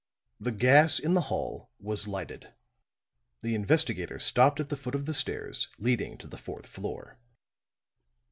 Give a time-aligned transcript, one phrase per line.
[0.39, 2.55] The gas in the hall was lighted;
[3.43, 7.19] the investigator stopped at the foot of the stairs leading to the fourth floor.